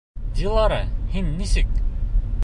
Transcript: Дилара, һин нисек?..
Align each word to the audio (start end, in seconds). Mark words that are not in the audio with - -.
Дилара, 0.37 0.79
һин 1.13 1.27
нисек?.. 1.43 1.77